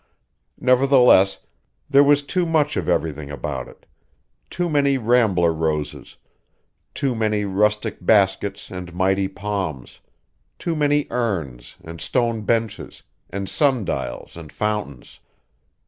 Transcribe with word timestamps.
Nevertheless, 0.59 1.37
there 1.87 2.03
was 2.03 2.23
too 2.23 2.47
much 2.47 2.75
of 2.75 2.89
everything 2.89 3.29
about 3.29 3.67
it: 3.67 3.85
too 4.49 4.67
many 4.67 4.97
rambler 4.97 5.53
roses, 5.53 6.17
too 6.95 7.13
many 7.13 7.45
rustic 7.45 8.03
baskets 8.03 8.71
and 8.71 8.95
mighty 8.95 9.27
palms; 9.27 9.99
too 10.57 10.75
many 10.75 11.05
urns, 11.11 11.75
and 11.83 12.01
stone 12.01 12.41
benches, 12.41 13.03
and 13.29 13.47
sundials 13.47 14.35
and 14.35 14.51
fountains. 14.51 15.19